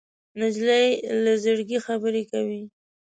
نجلۍ 0.39 0.87
له 1.23 1.31
زړګي 1.43 1.79
خبرې 1.85 2.23
کوي. 2.31 2.61